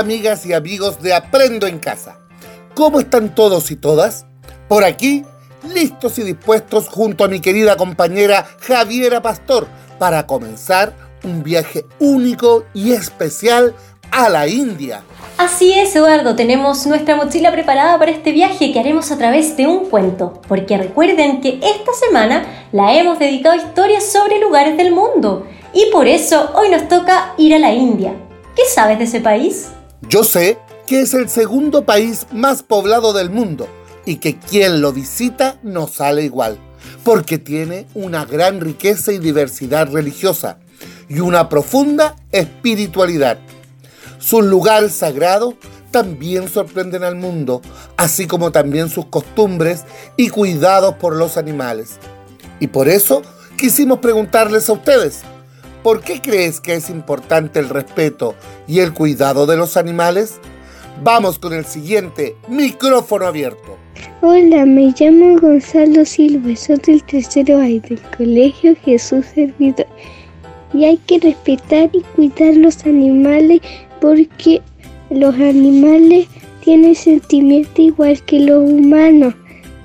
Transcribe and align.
amigas 0.00 0.46
y 0.46 0.54
amigos 0.54 1.02
de 1.02 1.12
Aprendo 1.14 1.66
en 1.66 1.78
Casa. 1.78 2.16
¿Cómo 2.74 3.00
están 3.00 3.34
todos 3.34 3.70
y 3.70 3.76
todas? 3.76 4.24
Por 4.66 4.82
aquí, 4.82 5.24
listos 5.74 6.18
y 6.18 6.22
dispuestos 6.22 6.88
junto 6.88 7.22
a 7.22 7.28
mi 7.28 7.40
querida 7.40 7.76
compañera 7.76 8.46
Javiera 8.60 9.20
Pastor 9.20 9.68
para 9.98 10.26
comenzar 10.26 10.96
un 11.22 11.42
viaje 11.42 11.84
único 11.98 12.64
y 12.72 12.92
especial 12.92 13.74
a 14.10 14.30
la 14.30 14.48
India. 14.48 15.02
Así 15.36 15.72
es, 15.78 15.94
Eduardo, 15.94 16.34
tenemos 16.34 16.86
nuestra 16.86 17.14
mochila 17.14 17.52
preparada 17.52 17.98
para 17.98 18.10
este 18.10 18.32
viaje 18.32 18.72
que 18.72 18.80
haremos 18.80 19.10
a 19.10 19.18
través 19.18 19.56
de 19.58 19.66
un 19.66 19.84
cuento, 19.90 20.40
porque 20.48 20.78
recuerden 20.78 21.42
que 21.42 21.60
esta 21.62 21.92
semana 21.92 22.66
la 22.72 22.94
hemos 22.94 23.18
dedicado 23.18 23.54
a 23.54 23.62
historias 23.62 24.04
sobre 24.10 24.40
lugares 24.40 24.78
del 24.78 24.92
mundo 24.92 25.46
y 25.74 25.90
por 25.92 26.08
eso 26.08 26.52
hoy 26.54 26.70
nos 26.70 26.88
toca 26.88 27.34
ir 27.36 27.54
a 27.54 27.58
la 27.58 27.72
India. 27.72 28.14
¿Qué 28.56 28.62
sabes 28.64 28.98
de 28.98 29.04
ese 29.04 29.20
país? 29.20 29.68
Yo 30.08 30.24
sé 30.24 30.58
que 30.86 31.02
es 31.02 31.14
el 31.14 31.28
segundo 31.28 31.84
país 31.84 32.26
más 32.32 32.62
poblado 32.62 33.12
del 33.12 33.30
mundo 33.30 33.68
y 34.06 34.16
que 34.16 34.38
quien 34.38 34.80
lo 34.80 34.92
visita 34.92 35.58
no 35.62 35.86
sale 35.86 36.22
igual, 36.22 36.58
porque 37.04 37.38
tiene 37.38 37.86
una 37.94 38.24
gran 38.24 38.60
riqueza 38.60 39.12
y 39.12 39.18
diversidad 39.18 39.92
religiosa 39.92 40.58
y 41.08 41.20
una 41.20 41.48
profunda 41.48 42.16
espiritualidad. 42.32 43.38
Sus 44.18 44.44
lugares 44.44 44.92
sagrados 44.92 45.54
también 45.90 46.48
sorprenden 46.48 47.04
al 47.04 47.16
mundo, 47.16 47.60
así 47.96 48.26
como 48.26 48.52
también 48.52 48.88
sus 48.88 49.06
costumbres 49.06 49.84
y 50.16 50.30
cuidados 50.30 50.94
por 50.94 51.14
los 51.14 51.36
animales. 51.36 51.98
Y 52.58 52.68
por 52.68 52.88
eso 52.88 53.22
quisimos 53.56 53.98
preguntarles 53.98 54.68
a 54.68 54.72
ustedes, 54.72 55.20
¿por 55.82 56.00
qué 56.00 56.20
crees 56.20 56.60
que 56.60 56.74
es 56.74 56.90
importante 56.90 57.58
el 57.58 57.68
respeto 57.68 58.34
y 58.66 58.80
el 58.80 58.92
cuidado 58.92 59.46
de 59.46 59.56
los 59.56 59.76
animales? 59.76 60.38
Vamos 61.02 61.38
con 61.38 61.52
el 61.52 61.64
siguiente 61.64 62.36
micrófono 62.48 63.26
abierto. 63.26 63.78
Hola, 64.20 64.66
me 64.66 64.92
llamo 64.98 65.38
Gonzalo 65.38 66.04
Silva, 66.04 66.54
soy 66.56 66.76
del 66.78 67.02
tercero 67.04 67.58
A 67.58 67.64
del 67.64 68.00
Colegio 68.16 68.76
Jesús 68.84 69.26
Servidor. 69.34 69.86
Y 70.72 70.84
hay 70.84 70.98
que 70.98 71.18
respetar 71.18 71.90
y 71.92 72.02
cuidar 72.14 72.54
los 72.56 72.84
animales 72.84 73.60
porque 74.00 74.62
los 75.10 75.34
animales 75.34 76.28
tienen 76.62 76.94
sentimientos 76.94 77.78
igual 77.78 78.22
que 78.24 78.40
los 78.40 78.70
humanos 78.70 79.34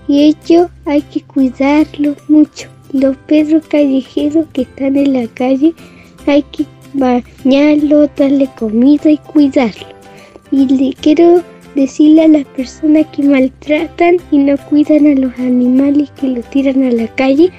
y 0.08 0.24
ellos 0.24 0.70
hay 0.86 1.02
que 1.02 1.22
cuidarlos 1.22 2.18
mucho. 2.28 2.75
Los 2.92 3.18
perros 3.18 3.66
callejeros 3.68 4.46
que 4.54 4.62
están 4.64 4.96
en 4.96 5.14
la 5.14 5.28
calle 5.34 5.74
hay 6.28 6.44
que 6.44 6.66
bañarlos, 6.94 8.10
darle 8.16 8.50
comida 8.58 9.10
y 9.10 9.18
cuidarlos. 9.18 9.88
Y 10.52 10.68
le 10.68 10.94
quiero 10.94 11.44
decirle 11.76 12.24
a 12.24 12.28
las 12.30 12.46
personas 12.46 13.06
que 13.08 13.24
maltratan 13.24 14.18
y 14.32 14.38
no 14.38 14.58
cuidan 14.70 15.08
a 15.08 15.20
los 15.20 15.38
animales 15.40 16.10
que 16.12 16.28
los 16.28 16.50
tiran 16.50 16.84
a 16.84 16.92
la 16.92 17.08
calle 17.16 17.52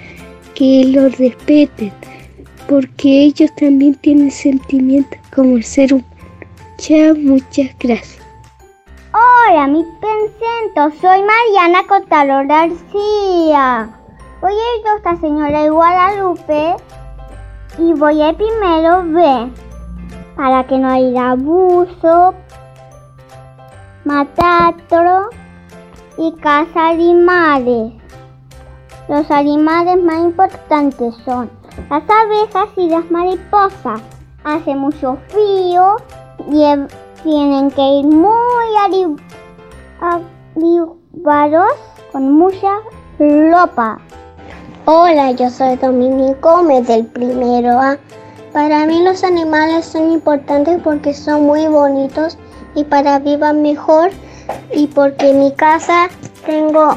que 0.55 0.87
los 0.87 1.19
respeten, 1.19 1.93
porque 2.67 3.25
ellos 3.25 3.51
también 3.57 3.95
tienen 3.97 4.31
sentimientos 4.31 5.19
como 5.35 5.59
el 5.59 5.65
ser 5.65 5.93
humano. 5.93 6.11
Chao, 6.79 7.15
muchas 7.15 7.71
gracias. 7.79 8.25
Hola, 9.13 9.67
mi 9.67 9.85
presento, 10.01 10.99
soy 11.01 11.21
Mariana 11.23 11.87
Contalo 11.87 12.47
García. 12.47 14.06
Voy 14.47 14.55
a 14.55 14.79
ir 14.79 14.87
a 14.87 14.97
esta 14.99 15.17
señora 15.17 15.63
de 15.63 15.71
Guadalupe 15.71 16.77
y 17.79 17.93
voy 17.95 18.23
a 18.23 18.33
primero 18.33 19.03
ver 19.07 19.49
para 20.37 20.65
que 20.65 20.79
no 20.79 20.89
haya 20.89 21.31
abuso, 21.33 22.33
matatro 24.05 25.31
y 26.17 26.31
caza 26.35 26.91
animales. 26.91 27.95
Los 29.09 29.29
animales 29.33 30.01
más 30.05 30.19
importantes 30.19 31.17
son 31.25 31.51
las 31.91 32.05
abejas 32.09 32.69
y 32.77 32.89
las 32.89 33.11
mariposas. 33.11 34.01
Hace 34.45 34.77
mucho 34.77 35.19
frío 35.27 35.97
y 36.53 36.63
tienen 37.25 37.69
que 37.73 37.83
ir 37.83 38.07
muy 38.07 38.77
abrigados 40.55 41.73
con 42.13 42.33
mucha 42.33 42.77
ropa. 43.19 43.99
Hola, 44.89 45.33
yo 45.33 45.51
soy 45.51 45.75
Dominico 45.75 46.49
Gómez 46.49 46.87
del 46.87 47.07
primero 47.07 47.71
A. 47.71 47.99
Para 48.53 48.87
mí 48.87 49.03
los 49.03 49.25
animales 49.25 49.85
son 49.85 50.13
importantes 50.13 50.79
porque 50.85 51.13
son 51.13 51.45
muy 51.45 51.67
bonitos 51.67 52.39
y 52.77 52.85
para 52.85 53.19
vivir 53.19 53.53
mejor 53.55 54.11
y 54.73 54.87
porque 54.87 55.31
en 55.31 55.41
mi 55.41 55.51
casa 55.51 56.09
tengo 56.47 56.97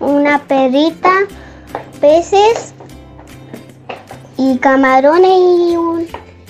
una 0.00 0.38
perrita, 0.40 1.12
peces 1.98 2.74
y 4.36 4.58
camarones 4.58 5.30
y 5.30 5.76
un, 5.78 6.06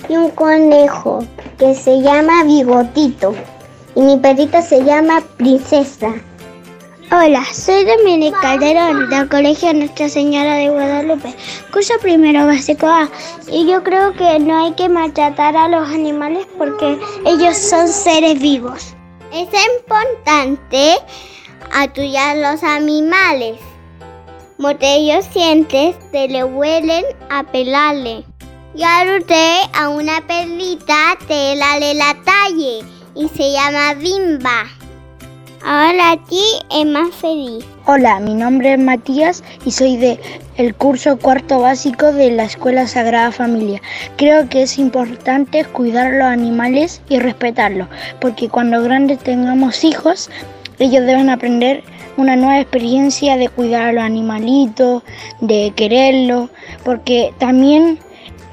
y 0.09 0.17
un 0.17 0.29
conejo 0.31 1.19
que 1.57 1.73
se 1.73 2.01
llama 2.01 2.43
Bigotito 2.43 3.33
y 3.95 4.01
mi 4.01 4.17
perrita 4.17 4.61
se 4.61 4.83
llama 4.83 5.23
Princesa. 5.37 6.09
Hola, 7.11 7.45
soy 7.53 7.85
Dominica 7.85 8.39
Calderón 8.41 9.09
del 9.11 9.29
Colegio 9.29 9.71
Nuestra 9.75 10.09
Señora 10.09 10.55
de 10.55 10.69
Guadalupe, 10.69 11.35
curso 11.71 11.93
primero 12.01 12.47
básico 12.47 12.87
A, 12.87 13.09
y 13.47 13.67
yo 13.67 13.83
creo 13.83 14.13
que 14.13 14.39
no 14.39 14.65
hay 14.65 14.73
que 14.73 14.89
maltratar 14.89 15.55
a 15.55 15.67
los 15.67 15.87
animales 15.87 16.47
porque 16.57 16.97
ellos 17.27 17.55
son 17.57 17.87
seres 17.87 18.39
vivos. 18.39 18.95
Es 19.31 19.47
importante 19.79 20.95
atullar 21.71 22.37
los 22.37 22.63
animales. 22.63 23.59
Porque 24.57 24.95
ellos 24.95 25.25
sientes, 25.31 25.95
te 26.11 26.27
le 26.27 26.43
huelen 26.43 27.05
a 27.29 27.43
pelarle. 27.43 28.23
Y 28.73 28.83
usted 29.17 29.57
a 29.73 29.89
una 29.89 30.25
perlita 30.25 31.17
te 31.27 31.55
la 31.55 31.77
le 31.77 31.93
la 31.93 32.15
talle 32.25 32.79
y 33.15 33.27
se 33.29 33.51
llama 33.51 33.93
Bimba. 33.93 34.65
Ahora 35.67 36.11
aquí 36.11 36.43
es 36.69 36.85
más 36.85 37.09
feliz. 37.15 37.65
Hola, 37.87 38.19
mi 38.19 38.35
nombre 38.35 38.73
es 38.73 38.79
Matías 38.79 39.43
y 39.65 39.71
soy 39.71 39.97
de 39.97 40.19
el 40.57 40.75
curso 40.75 41.17
cuarto 41.17 41.59
básico 41.59 42.13
de 42.13 42.29
la 42.29 42.43
Escuela 42.43 42.85
Sagrada 42.85 43.31
Familia. 43.31 43.81
Creo 44.15 44.47
que 44.47 44.61
es 44.61 44.77
importante 44.77 45.65
cuidar 45.65 46.13
a 46.13 46.17
los 46.19 46.27
animales 46.27 47.01
y 47.09 47.17
respetarlos, 47.17 47.87
porque 48.21 48.47
cuando 48.47 48.83
grandes 48.83 49.17
tengamos 49.17 49.83
hijos, 49.83 50.29
ellos 50.77 51.03
deben 51.03 51.31
aprender 51.31 51.83
una 52.15 52.35
nueva 52.35 52.59
experiencia 52.59 53.35
de 53.35 53.49
cuidar 53.49 53.87
a 53.87 53.93
los 53.93 54.03
animalitos, 54.03 55.01
de 55.41 55.73
quererlos, 55.75 56.51
porque 56.83 57.33
también 57.39 57.97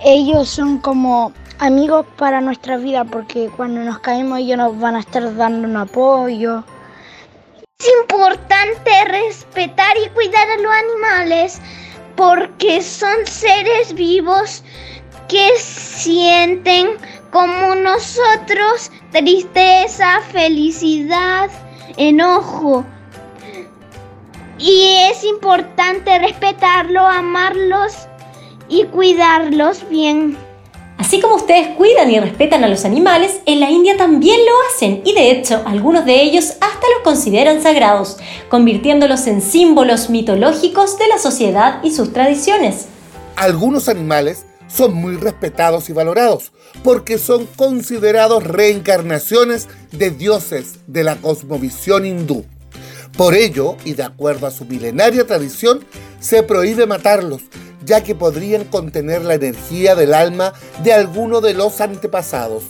ellos 0.03 0.49
son 0.49 0.79
como 0.79 1.34
amigos 1.59 2.06
para 2.17 2.41
nuestra 2.41 2.79
vida 2.79 3.05
porque 3.05 3.50
cuando 3.55 3.83
nos 3.83 3.99
caemos 3.99 4.39
ellos 4.39 4.56
nos 4.56 4.81
van 4.81 4.97
a 4.97 5.00
estar 5.00 5.37
dando 5.37 5.69
un 5.69 5.77
apoyo. 5.77 6.65
Es 7.82 7.88
importante 8.00 8.91
respetar 9.06 9.97
y 9.97 10.09
cuidar 10.10 10.48
a 10.50 10.56
los 10.56 10.72
animales 10.72 11.60
porque 12.15 12.81
son 12.81 13.26
seres 13.26 13.93
vivos 13.94 14.62
que 15.28 15.48
sienten 15.59 16.91
como 17.32 17.75
nosotros 17.75 18.93
tristeza, 19.10 20.20
felicidad, 20.31 21.50
enojo. 21.97 22.84
Y 24.58 24.99
es 25.11 25.25
importante 25.25 26.20
respetarlo, 26.20 27.05
amarlos 27.05 28.06
y 28.69 28.84
cuidarlos 28.84 29.88
bien. 29.88 30.38
Así 31.02 31.20
como 31.20 31.34
ustedes 31.34 31.76
cuidan 31.76 32.12
y 32.12 32.20
respetan 32.20 32.62
a 32.62 32.69
los 32.69 32.84
animales, 32.84 33.40
en 33.46 33.58
la 33.58 33.72
India 33.72 33.96
también 33.96 34.38
lo 34.46 34.52
hacen 34.69 35.02
y 35.04 35.12
de 35.14 35.32
hecho 35.32 35.60
algunos 35.66 36.04
de 36.04 36.22
ellos 36.22 36.50
hasta 36.60 36.87
los 36.94 37.02
consideran 37.02 37.60
sagrados, 37.60 38.19
convirtiéndolos 38.49 39.26
en 39.26 39.43
símbolos 39.43 40.10
mitológicos 40.10 40.99
de 40.99 41.08
la 41.08 41.19
sociedad 41.19 41.82
y 41.82 41.93
sus 41.93 42.12
tradiciones. 42.12 42.87
Algunos 43.34 43.88
animales 43.88 44.46
son 44.69 44.94
muy 44.94 45.16
respetados 45.16 45.90
y 45.90 45.93
valorados 45.93 46.52
porque 46.84 47.19
son 47.19 47.46
considerados 47.56 48.44
reencarnaciones 48.44 49.66
de 49.90 50.12
dioses 50.12 50.78
de 50.87 51.02
la 51.02 51.16
cosmovisión 51.16 52.06
hindú. 52.06 52.44
Por 53.16 53.34
ello, 53.34 53.76
y 53.84 53.94
de 53.94 54.05
acuerdo 54.05 54.46
a 54.46 54.52
su 54.52 54.66
milenaria 54.66 55.26
tradición, 55.26 55.84
se 56.20 56.44
prohíbe 56.44 56.87
matarlos 56.87 57.43
ya 57.84 58.02
que 58.02 58.14
podrían 58.14 58.64
contener 58.64 59.23
la 59.23 59.34
energía 59.34 59.94
del 59.94 60.14
alma 60.14 60.52
de 60.82 60.93
alguno 60.93 61.40
de 61.40 61.55
los 61.55 61.81
antepasados. 61.81 62.64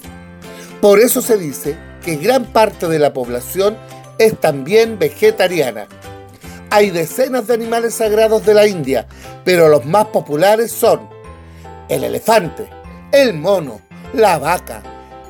Por 0.81 1.01
eso 1.01 1.23
se 1.23 1.37
dice 1.37 1.77
que 2.05 2.17
gran 2.17 2.45
parte 2.47 2.89
de 2.89 2.99
la 2.99 3.13
población 3.13 3.77
es 4.19 4.39
también 4.39 4.99
vegetariana. 4.99 5.87
Hay 6.71 6.91
decenas 6.91 7.47
de 7.47 7.55
animales 7.55 7.95
sagrados 7.95 8.45
de 8.47 8.55
la 8.55 8.67
India, 8.67 9.07
pero 9.45 9.69
los 9.69 9.85
más 9.85 10.07
populares 10.07 10.73
son 10.73 11.09
el 11.89 12.05
elefante, 12.05 12.69
el 13.13 13.35
mono, 13.35 13.81
la 14.15 14.39
vaca, 14.39 14.83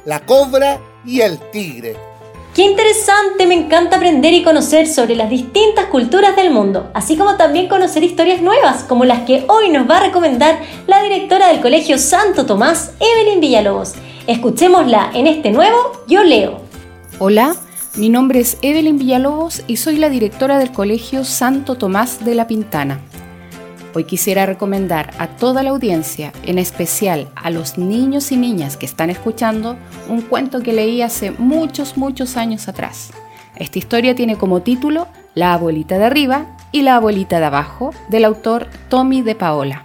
la 0.05 0.21
cobra 0.21 0.81
y 1.05 1.21
el 1.21 1.39
tigre. 1.51 2.12
Qué 2.55 2.65
interesante, 2.65 3.47
me 3.47 3.55
encanta 3.55 3.97
aprender 3.97 4.35
y 4.35 4.43
conocer 4.43 4.87
sobre 4.87 5.17
las 5.17 5.31
distintas 5.31 5.87
culturas 5.87 6.37
del 6.37 6.51
mundo, 6.51 6.91
así 6.93 7.17
como 7.17 7.37
también 7.37 7.67
conocer 7.67 8.05
historias 8.05 8.43
nuevas, 8.43 8.85
como 8.85 9.07
las 9.07 9.21
que 9.21 9.47
hoy 9.49 9.71
nos 9.71 9.89
va 9.89 9.97
a 9.97 10.03
recomendar 10.03 10.61
la 10.87 11.03
directora 11.03 11.49
del 11.49 11.63
Colegio 11.63 11.97
Santo 11.97 12.45
Tomás, 12.45 12.93
Evelyn 13.01 13.41
Villalobos. 13.41 13.95
Escuchémosla 14.27 15.13
en 15.15 15.29
este 15.29 15.51
nuevo 15.51 16.05
Yo 16.07 16.25
Leo. 16.25 16.61
Hola, 17.19 17.57
mi 17.97 18.11
nombre 18.11 18.41
es 18.41 18.59
Evelyn 18.61 18.99
Villalobos 18.99 19.63
y 19.67 19.79
soy 19.79 19.97
la 19.97 20.11
directora 20.11 20.59
del 20.59 20.73
Colegio 20.73 21.25
Santo 21.25 21.77
Tomás 21.77 22.23
de 22.23 22.35
la 22.35 22.47
Pintana. 22.49 23.01
Hoy 23.95 24.05
quisiera 24.05 24.47
recomendar 24.47 25.11
a 25.19 25.27
toda 25.27 25.63
la 25.63 25.71
audiencia, 25.71 26.33
en 26.45 26.59
especial 26.59 27.29
a 27.35 27.51
los 27.51 27.77
niños 27.77 28.33
y 28.33 28.39
niñas 28.39 28.79
que 28.79 28.87
están 28.87 29.11
escuchando, 29.11 29.77
un 30.09 30.23
cuento 30.23 30.63
que 30.63 30.73
leí 30.73 31.03
hace 31.03 31.31
muchos, 31.31 31.99
muchos 31.99 32.39
años 32.39 32.69
atrás. 32.69 33.11
Esta 33.55 33.79
historia 33.79 34.15
tiene 34.15 34.37
como 34.37 34.63
título 34.63 35.09
La 35.35 35.53
abuelita 35.53 35.99
de 35.99 36.05
arriba 36.05 36.57
y 36.73 36.83
la 36.83 36.97
abuelita 36.97 37.39
de 37.39 37.45
abajo, 37.45 37.93
del 38.09 38.25
autor 38.25 38.67
Tommy 38.89 39.21
de 39.21 39.35
Paola. 39.35 39.85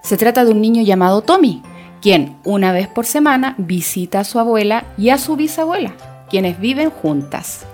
Se 0.00 0.16
trata 0.16 0.44
de 0.44 0.50
un 0.50 0.60
niño 0.60 0.82
llamado 0.82 1.22
Tommy, 1.22 1.62
quien 2.00 2.38
una 2.42 2.72
vez 2.72 2.88
por 2.88 3.06
semana 3.06 3.54
visita 3.56 4.20
a 4.20 4.24
su 4.24 4.40
abuela 4.40 4.84
y 4.98 5.10
a 5.10 5.18
su 5.18 5.36
bisabuela, 5.36 5.92
quienes 6.28 6.58
viven 6.58 6.90
juntas. 6.90 7.66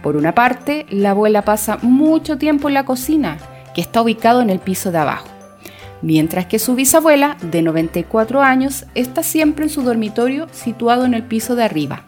Por 0.00 0.14
una 0.14 0.32
parte, 0.32 0.86
la 0.90 1.10
abuela 1.10 1.42
pasa 1.42 1.78
mucho 1.82 2.38
tiempo 2.38 2.68
en 2.68 2.74
la 2.74 2.84
cocina 2.84 3.38
que 3.74 3.80
está 3.80 4.02
ubicado 4.02 4.40
en 4.42 4.50
el 4.50 4.58
piso 4.58 4.92
de 4.92 4.98
abajo, 4.98 5.28
mientras 6.02 6.46
que 6.46 6.58
su 6.58 6.74
bisabuela, 6.74 7.36
de 7.42 7.62
94 7.62 8.42
años, 8.42 8.86
está 8.94 9.22
siempre 9.22 9.64
en 9.64 9.70
su 9.70 9.82
dormitorio 9.82 10.48
situado 10.52 11.04
en 11.04 11.14
el 11.14 11.22
piso 11.22 11.54
de 11.54 11.64
arriba. 11.64 12.04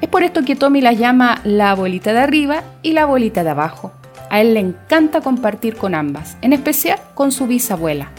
Es 0.00 0.08
por 0.08 0.22
esto 0.22 0.44
que 0.44 0.56
Tommy 0.56 0.80
la 0.80 0.92
llama 0.92 1.40
la 1.44 1.72
abuelita 1.72 2.12
de 2.12 2.20
arriba 2.20 2.62
y 2.82 2.92
la 2.92 3.02
abuelita 3.02 3.42
de 3.42 3.50
abajo. 3.50 3.92
A 4.30 4.40
él 4.40 4.54
le 4.54 4.60
encanta 4.60 5.20
compartir 5.20 5.76
con 5.76 5.94
ambas, 5.94 6.36
en 6.42 6.52
especial 6.52 7.00
con 7.14 7.32
su 7.32 7.46
bisabuela. 7.46 8.10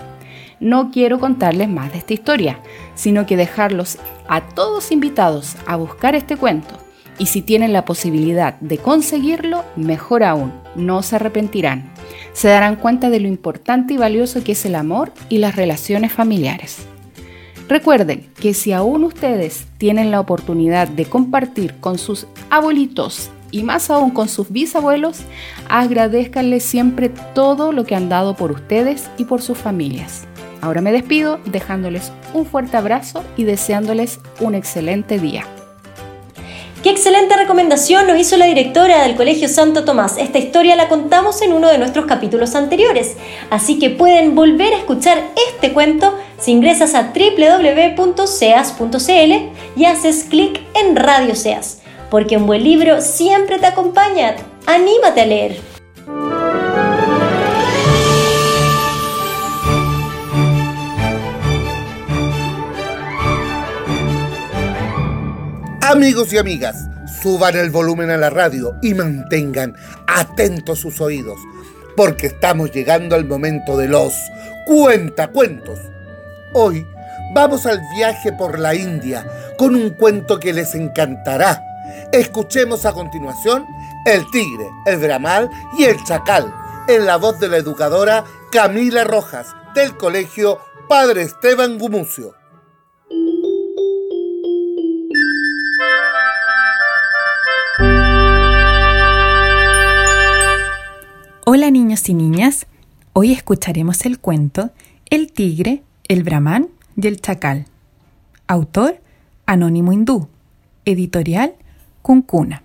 No 0.60 0.92
quiero 0.92 1.20
contarles 1.20 1.70
más 1.70 1.92
de 1.94 2.00
esta 2.00 2.14
historia, 2.14 2.60
sino 2.96 3.26
que 3.26 3.38
dejarlos 3.38 3.98
a 4.28 4.42
todos 4.42 4.92
invitados 4.92 5.56
a 5.66 5.78
buscar 5.78 6.16
este 6.16 6.36
cuento. 6.36 6.89
Y 7.20 7.28
si 7.28 7.42
tienen 7.42 7.74
la 7.74 7.86
posibilidad 7.86 8.60
de 8.62 8.80
conseguirlo, 8.80 9.64
mejor 9.76 10.24
aún, 10.24 10.54
no 10.76 11.04
se 11.04 11.18
arrepentirán 11.18 11.92
se 12.34 12.48
darán 12.48 12.76
cuenta 12.76 13.10
de 13.10 13.20
lo 13.20 13.28
importante 13.28 13.94
y 13.94 13.98
valioso 13.98 14.44
que 14.44 14.54
es 14.54 14.66
el 14.66 14.76
amor 14.76 15.12
y 15.30 15.40
las 15.40 15.56
relaciones 15.56 16.14
familiares. 16.14 16.78
Recuerden 17.68 18.30
que 18.40 18.54
si 18.54 18.72
aún 18.72 19.04
ustedes 19.04 19.68
tienen 19.78 20.10
la 20.10 20.20
oportunidad 20.20 20.88
de 20.88 21.06
compartir 21.06 21.76
con 21.82 21.98
sus 21.98 22.28
abuelitos 22.50 23.30
y 23.52 23.64
más 23.64 23.90
aún 23.90 24.12
con 24.12 24.28
sus 24.30 24.52
bisabuelos, 24.52 25.22
agradezcanles 25.68 26.64
siempre 26.64 27.10
todo 27.10 27.72
lo 27.72 27.84
que 27.84 27.96
han 27.96 28.10
dado 28.10 28.36
por 28.36 28.52
ustedes 28.52 29.10
y 29.18 29.26
por 29.26 29.42
sus 29.42 29.58
familias. 29.58 30.26
Ahora 30.62 30.82
me 30.82 30.92
despido 30.92 31.40
dejándoles 31.46 32.12
un 32.34 32.46
fuerte 32.46 32.78
abrazo 32.78 33.24
y 33.38 33.44
deseándoles 33.44 34.20
un 34.40 34.56
excelente 34.56 35.20
día. 35.20 35.46
Qué 36.84 36.92
excelente 36.92 37.36
recomendación 37.36 38.08
nos 38.08 38.18
hizo 38.18 38.38
la 38.38 38.46
directora 38.46 39.04
del 39.04 39.18
Colegio 39.18 39.50
Santo 39.50 39.84
Tomás. 39.84 40.18
Esta 40.18 40.38
historia 40.38 40.78
la 40.78 40.88
contamos 40.88 41.42
en 41.42 41.52
uno 41.52 41.68
de 41.68 41.78
nuestros 41.78 42.06
capítulos 42.06 42.56
anteriores, 42.56 43.18
así 43.50 43.80
que 43.80 43.90
pueden 43.90 44.34
volver 44.34 44.74
a 44.74 44.78
escuchar 44.78 45.22
este 45.50 45.74
cuento 45.74 46.18
si 46.40 46.52
ingresas 46.52 46.96
a 46.96 47.12
www.seas.cl 47.14 48.30
y 49.76 49.86
haces 49.86 50.24
clic 50.24 50.62
en 50.74 50.96
Radio 50.96 51.36
Seas, 51.36 51.82
porque 52.10 52.38
un 52.38 52.46
buen 52.46 52.64
libro 52.64 53.02
siempre 53.02 53.60
te 53.60 53.66
acompaña. 53.66 54.38
¡Anímate 54.66 55.20
a 55.20 55.26
leer! 55.26 55.79
Amigos 65.90 66.32
y 66.34 66.38
amigas, 66.38 66.88
suban 67.20 67.56
el 67.56 67.72
volumen 67.72 68.12
a 68.12 68.18
la 68.18 68.30
radio 68.30 68.76
y 68.84 68.94
mantengan 68.94 69.76
atentos 70.06 70.78
sus 70.78 71.02
oídos, 71.02 71.40
porque 71.98 72.28
estamos 72.28 72.72
llegando 72.72 73.16
al 73.16 73.26
momento 73.26 73.76
de 73.76 73.88
los 73.88 74.14
cuentacuentos. 74.68 75.80
Hoy 76.54 76.86
vamos 77.34 77.66
al 77.66 77.82
viaje 77.96 78.32
por 78.34 78.60
la 78.60 78.76
India 78.76 79.26
con 79.58 79.74
un 79.74 79.90
cuento 79.90 80.40
que 80.40 80.54
les 80.54 80.76
encantará. 80.76 81.60
Escuchemos 82.12 82.86
a 82.86 82.94
continuación 82.94 83.66
El 84.06 84.30
tigre, 84.30 84.68
el 84.86 85.00
bramal 85.00 85.50
y 85.80 85.86
el 85.86 85.98
chacal, 86.04 86.54
en 86.88 87.08
la 87.08 87.16
voz 87.16 87.40
de 87.40 87.48
la 87.48 87.58
educadora 87.58 88.26
Camila 88.52 89.06
Rojas, 89.06 89.48
del 89.74 89.98
colegio 89.98 90.60
Padre 90.88 91.24
Esteban 91.24 91.80
Gumucio. 91.80 92.39
Hola 101.52 101.72
niños 101.72 102.08
y 102.10 102.14
niñas, 102.14 102.68
hoy 103.14 103.32
escucharemos 103.32 104.06
el 104.06 104.20
cuento 104.20 104.70
El 105.10 105.32
tigre, 105.32 105.82
el 106.08 106.22
brahman 106.22 106.68
y 106.96 107.08
el 107.08 107.20
chacal. 107.22 107.66
Autor 108.46 109.02
Anónimo 109.48 109.92
Hindú. 109.92 110.28
Editorial 110.86 111.56
Kunkuna. 112.04 112.62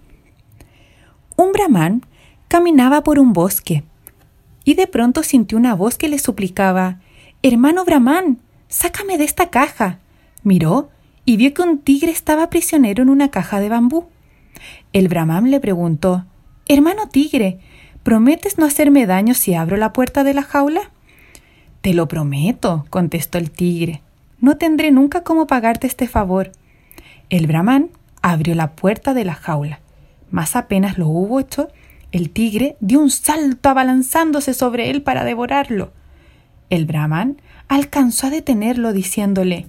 Un 1.34 1.52
brahman 1.52 2.02
caminaba 2.46 3.02
por 3.04 3.18
un 3.18 3.32
bosque 3.32 3.84
y 4.64 4.74
de 4.74 4.86
pronto 4.86 5.22
sintió 5.22 5.56
una 5.56 5.74
voz 5.74 5.96
que 5.96 6.08
le 6.08 6.18
suplicaba 6.18 7.00
Hermano 7.42 7.86
brahman, 7.86 8.38
sácame 8.68 9.16
de 9.16 9.24
esta 9.24 9.48
caja. 9.48 9.98
Miró 10.42 10.90
y 11.24 11.38
vio 11.38 11.54
que 11.54 11.62
un 11.62 11.78
tigre 11.78 12.10
estaba 12.10 12.50
prisionero 12.50 13.02
en 13.02 13.08
una 13.08 13.30
caja 13.30 13.60
de 13.60 13.70
bambú. 13.70 14.08
El 14.92 15.08
brahman 15.08 15.50
le 15.50 15.58
preguntó 15.58 16.26
Hermano 16.66 17.08
tigre, 17.08 17.60
¿Prometes 18.04 18.58
no 18.58 18.66
hacerme 18.66 19.06
daño 19.06 19.32
si 19.32 19.54
abro 19.54 19.78
la 19.78 19.94
puerta 19.94 20.24
de 20.24 20.34
la 20.34 20.42
jaula? 20.42 20.90
Te 21.80 21.94
lo 21.94 22.06
prometo, 22.06 22.84
contestó 22.90 23.38
el 23.38 23.50
tigre. 23.50 24.02
No 24.40 24.58
tendré 24.58 24.90
nunca 24.90 25.22
cómo 25.22 25.46
pagarte 25.46 25.86
este 25.86 26.06
favor. 26.06 26.52
El 27.30 27.46
brahman 27.46 27.88
abrió 28.20 28.54
la 28.54 28.72
puerta 28.72 29.14
de 29.14 29.24
la 29.24 29.32
jaula. 29.32 29.80
Mas 30.30 30.54
apenas 30.54 30.98
lo 30.98 31.08
hubo 31.08 31.40
hecho, 31.40 31.68
el 32.12 32.28
tigre 32.28 32.76
dio 32.80 33.00
un 33.00 33.10
salto 33.10 33.70
abalanzándose 33.70 34.52
sobre 34.52 34.90
él 34.90 35.00
para 35.00 35.24
devorarlo. 35.24 35.90
El 36.68 36.84
brahman 36.84 37.40
alcanzó 37.68 38.26
a 38.26 38.30
detenerlo 38.30 38.92
diciéndole 38.92 39.66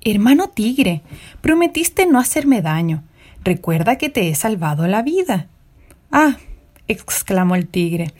Hermano 0.00 0.48
tigre, 0.48 1.02
prometiste 1.42 2.06
no 2.06 2.18
hacerme 2.18 2.60
daño. 2.60 3.04
Recuerda 3.44 3.98
que 3.98 4.08
te 4.08 4.28
he 4.28 4.34
salvado 4.34 4.88
la 4.88 5.02
vida. 5.02 5.46
Ah, 6.10 6.38
exclamó 6.92 7.54
el 7.54 7.66
tigre. 7.66 8.12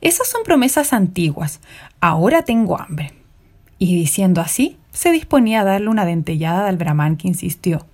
Esas 0.00 0.28
son 0.28 0.42
promesas 0.44 0.92
antiguas. 0.92 1.60
Ahora 2.00 2.42
tengo 2.42 2.80
hambre. 2.80 3.12
Y 3.78 3.96
diciendo 3.96 4.40
así, 4.40 4.76
se 4.92 5.10
disponía 5.10 5.60
a 5.60 5.64
darle 5.64 5.88
una 5.88 6.04
dentellada 6.04 6.68
al 6.68 6.76
brahman 6.76 7.16
que 7.16 7.28
insistió. 7.28 7.86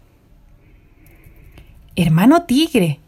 Hermano 1.96 2.42
tigre, 2.44 3.00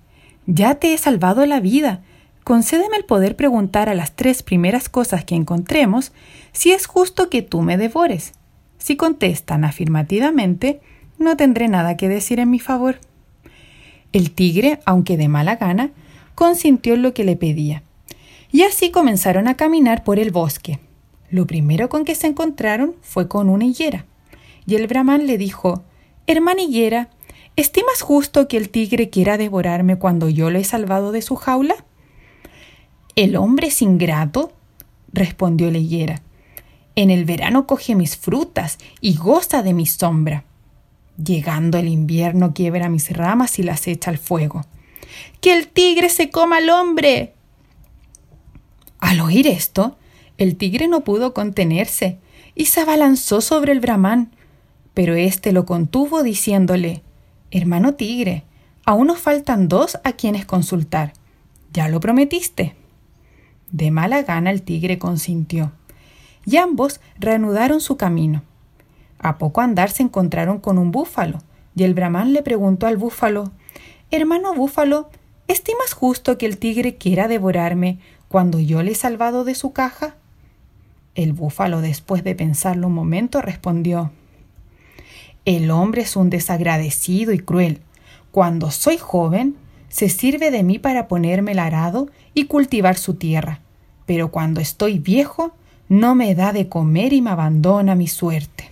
ya 0.47 0.77
te 0.77 0.95
he 0.95 0.99
salvado 0.99 1.45
la 1.47 1.61
vida. 1.61 2.03
Concédeme 2.45 2.97
el 2.97 3.05
poder 3.05 3.35
preguntar 3.35 3.89
a 3.89 3.95
las 3.95 4.15
tres 4.15 4.43
primeras 4.43 4.89
cosas 4.89 5.25
que 5.25 5.35
encontremos 5.35 6.13
si 6.53 6.73
es 6.73 6.87
justo 6.87 7.29
que 7.29 7.43
tú 7.43 7.63
me 7.63 7.77
devores. 7.77 8.33
Si 8.79 8.97
contestan 8.97 9.65
afirmativamente, 9.65 10.81
no 11.19 11.37
tendré 11.37 11.67
nada 11.69 11.97
que 11.97 12.09
decir 12.09 12.39
en 12.39 12.51
mi 12.51 12.61
favor. 12.61 13.01
El 14.13 14.31
tigre, 14.31 14.81
aunque 14.85 15.17
de 15.17 15.29
mala 15.29 15.57
gana, 15.57 15.91
consintió 16.37 16.95
en 16.95 17.03
lo 17.03 17.15
que 17.15 17.25
le 17.25 17.35
pedía. 17.35 17.83
Y 18.53 18.63
así 18.63 18.93
comenzaron 18.93 19.49
a 19.49 19.57
caminar 19.57 20.05
por 20.05 20.21
el 20.21 20.31
bosque. 20.31 20.79
Lo 21.31 21.49
primero 21.49 21.89
con 21.89 22.05
que 22.05 22.15
se 22.15 22.29
encontraron 22.29 22.95
fue 23.03 23.27
con 23.27 23.49
una 23.49 23.65
higuera. 23.65 24.05
Y 24.67 24.77
el 24.77 24.87
brahman 24.87 25.27
le 25.27 25.39
dijo 25.39 25.83
Hermana 26.29 26.63
higuera, 26.63 27.09
¿estimas 27.57 28.03
justo 28.03 28.47
que 28.47 28.59
el 28.59 28.69
tigre 28.69 29.11
quiera 29.11 29.39
devorarme 29.39 29.97
cuando 29.97 30.29
yo 30.29 30.51
lo 30.51 30.59
he 30.59 30.65
salvado 30.65 31.11
de 31.11 31.23
su 31.23 31.35
jaula? 31.37 31.75
El 33.17 33.35
hombre 33.37 33.69
es 33.69 33.81
ingrato, 33.83 34.53
respondió 35.13 35.71
la 35.71 35.79
higuera. 35.79 36.23
En 36.97 37.11
el 37.11 37.25
verano 37.25 37.67
coge 37.67 37.95
mis 37.95 38.17
frutas 38.17 38.79
y 39.01 39.17
goza 39.17 39.63
de 39.63 39.73
mi 39.73 39.87
sombra. 39.87 40.45
Llegando 41.17 41.79
el 41.79 41.89
invierno 41.89 42.53
quiebra 42.53 42.91
mis 42.91 43.11
ramas 43.11 43.59
y 43.59 43.63
las 43.63 43.87
echa 43.87 44.11
al 44.11 44.19
fuego 44.19 44.67
que 45.41 45.53
el 45.53 45.69
tigre 45.69 46.09
se 46.09 46.31
coma 46.31 46.59
al 46.59 46.71
hombre. 46.71 47.35
Al 48.99 49.21
oír 49.21 49.47
esto, 49.47 49.97
el 50.39 50.57
tigre 50.57 50.89
no 50.89 51.03
pudo 51.03 51.35
contenerse 51.35 52.19
y 52.55 52.67
se 52.67 52.81
abalanzó 52.81 53.41
sobre 53.41 53.73
el 53.73 53.81
brahman, 53.81 54.33
pero 54.95 55.15
éste 55.15 55.53
lo 55.53 55.67
contuvo 55.67 56.23
diciéndole 56.23 57.03
Hermano 57.51 57.95
tigre, 57.95 58.45
aún 58.85 59.07
nos 59.07 59.19
faltan 59.19 59.69
dos 59.69 59.99
a 60.05 60.13
quienes 60.13 60.47
consultar. 60.47 61.13
¿Ya 61.73 61.89
lo 61.89 62.01
prometiste? 62.01 62.75
De 63.71 63.91
mala 63.91 64.23
gana 64.23 64.51
el 64.51 64.63
tigre 64.63 64.99
consintió, 64.99 65.73
y 66.45 66.57
ambos 66.57 67.01
reanudaron 67.19 67.81
su 67.81 67.97
camino. 67.97 68.43
A 69.19 69.39
poco 69.39 69.61
andar 69.61 69.91
se 69.91 70.03
encontraron 70.03 70.59
con 70.59 70.79
un 70.79 70.91
búfalo, 70.91 71.39
y 71.75 71.85
el 71.85 71.95
brahman 71.95 72.33
le 72.33 72.43
preguntó 72.43 72.87
al 72.87 72.97
búfalo 72.97 73.53
Hermano 74.13 74.55
búfalo, 74.55 75.11
¿estimas 75.49 75.93
justo 75.93 76.39
que 76.39 76.47
el 76.47 76.59
tigre 76.59 76.95
quiera 76.95 77.27
devorarme 77.27 77.99
cuando 78.29 78.61
yo 78.61 78.83
le 78.83 78.93
he 78.93 78.95
salvado 78.95 79.43
de 79.43 79.57
su 79.57 79.73
caja? 79.73 80.15
El 81.17 81.33
búfalo, 81.33 81.81
después 81.81 82.23
de 82.23 82.37
pensarlo 82.37 82.87
un 82.87 82.95
momento, 82.95 83.43
respondió 83.43 84.13
El 85.45 85.73
hombre 85.73 86.03
es 86.03 86.15
un 86.15 86.31
desagradecido 86.31 87.33
y 87.33 87.41
cruel. 87.41 87.81
Cuando 88.31 88.71
soy 88.71 88.97
joven, 88.97 89.57
se 89.89 90.09
sirve 90.09 90.53
de 90.53 90.63
mí 90.63 90.79
para 90.79 91.09
ponerme 91.09 91.53
el 91.53 91.59
arado 91.59 92.09
y 92.33 92.45
cultivar 92.45 92.97
su 92.97 93.15
tierra, 93.15 93.61
pero 94.05 94.31
cuando 94.31 94.61
estoy 94.61 95.01
viejo, 95.01 95.53
no 95.89 96.15
me 96.15 96.35
da 96.37 96.53
de 96.53 96.69
comer 96.69 97.13
y 97.13 97.23
me 97.23 97.31
abandona 97.31 97.97
mi 97.97 98.07
suerte. 98.07 98.71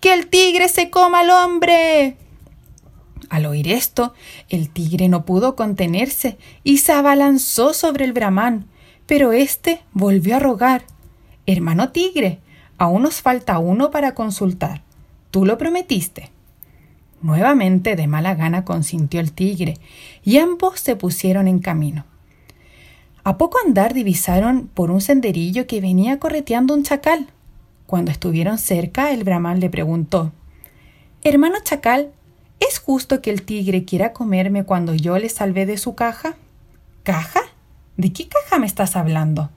¡Que 0.00 0.14
el 0.14 0.26
tigre 0.26 0.68
se 0.68 0.90
coma 0.90 1.20
al 1.20 1.30
hombre! 1.30 2.16
Al 3.30 3.46
oír 3.46 3.68
esto, 3.68 4.14
el 4.48 4.70
tigre 4.70 5.08
no 5.08 5.24
pudo 5.24 5.56
contenerse 5.56 6.38
y 6.64 6.78
se 6.78 6.92
abalanzó 6.92 7.74
sobre 7.74 8.04
el 8.04 8.12
brahman, 8.12 8.66
pero 9.06 9.32
éste 9.32 9.82
volvió 9.92 10.36
a 10.36 10.40
rogar 10.40 10.84
Hermano 11.48 11.92
tigre, 11.92 12.40
aún 12.76 13.04
nos 13.04 13.22
falta 13.22 13.58
uno 13.58 13.90
para 13.90 14.12
consultar. 14.12 14.82
Tú 15.30 15.46
lo 15.46 15.56
prometiste. 15.56 16.30
Nuevamente 17.22 17.96
de 17.96 18.06
mala 18.06 18.34
gana 18.34 18.66
consintió 18.66 19.18
el 19.18 19.32
tigre, 19.32 19.78
y 20.22 20.36
ambos 20.36 20.78
se 20.78 20.94
pusieron 20.94 21.48
en 21.48 21.60
camino. 21.60 22.04
A 23.24 23.38
poco 23.38 23.56
andar 23.64 23.94
divisaron 23.94 24.68
por 24.74 24.90
un 24.90 25.00
senderillo 25.00 25.66
que 25.66 25.80
venía 25.80 26.18
correteando 26.18 26.74
un 26.74 26.82
chacal. 26.82 27.28
Cuando 27.86 28.10
estuvieron 28.10 28.58
cerca, 28.58 29.10
el 29.12 29.24
brahman 29.24 29.58
le 29.58 29.70
preguntó 29.70 30.32
Hermano 31.24 31.56
chacal, 31.64 32.12
¿es 32.60 32.78
justo 32.78 33.20
que 33.22 33.30
el 33.30 33.42
tigre 33.42 33.84
quiera 33.84 34.12
comerme 34.12 34.64
cuando 34.64 34.94
yo 34.94 35.18
le 35.18 35.28
salvé 35.28 35.66
de 35.66 35.78
su 35.78 35.94
caja? 35.94 36.36
¿Caja? 37.02 37.40
¿De 37.96 38.12
qué 38.12 38.28
caja 38.28 38.58
me 38.58 38.66
estás 38.66 38.96
hablando? 38.96 39.50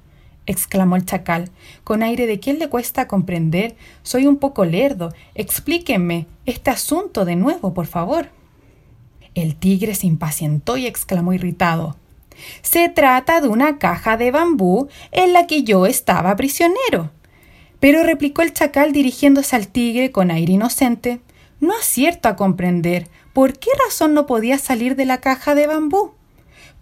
exclamó 0.46 0.96
el 0.96 1.06
chacal, 1.06 1.50
con 1.84 2.04
aire 2.04 2.28
de 2.28 2.40
quien 2.40 2.60
le 2.60 2.70
cuesta 2.70 3.08
comprender. 3.08 3.76
Soy 4.04 4.28
un 4.28 4.38
poco 4.38 4.66
lerdo. 4.66 5.14
Explíquenme 5.36 6.28
este 6.46 6.70
asunto 6.70 7.26
de 7.26 7.36
nuevo, 7.36 7.74
por 7.74 7.88
favor. 7.88 8.30
El 9.34 9.56
tigre 9.56 9.96
se 9.96 10.08
impacientó 10.08 10.78
y 10.78 10.88
exclamó 10.88 11.34
irritado. 11.34 11.96
Se 12.62 12.90
trata 12.90 13.40
de 13.40 13.48
una 13.48 13.78
caja 13.78 14.18
de 14.18 14.32
bambú 14.32 14.88
en 15.12 15.34
la 15.34 15.48
que 15.48 15.64
yo 15.64 15.86
estaba 15.86 16.36
prisionero. 16.36 17.12
Pero 17.80 18.04
replicó 18.04 18.42
el 18.42 18.54
chacal 18.54 18.92
dirigiéndose 18.92 19.56
al 19.56 19.68
tigre 19.68 20.12
con 20.12 20.32
aire 20.32 20.54
inocente, 20.54 21.22
no 21.62 21.74
acierto 21.74 22.28
a 22.28 22.36
comprender 22.36 23.08
por 23.32 23.58
qué 23.58 23.70
razón 23.86 24.14
no 24.14 24.26
podía 24.26 24.58
salir 24.58 24.98
de 24.98 25.06
la 25.06 25.22
caja 25.22 25.56
de 25.56 25.68
bambú. 25.68 26.12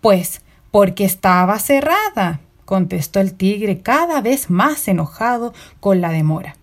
Pues 0.02 0.42
porque 0.72 1.06
estaba 1.06 1.60
cerrada, 1.60 2.40
contestó 2.66 3.20
el 3.20 3.36
tigre 3.36 3.82
cada 3.82 4.22
vez 4.22 4.50
más 4.50 4.88
enojado 4.88 5.54
con 5.80 6.02
la 6.02 6.12
demora. 6.12 6.56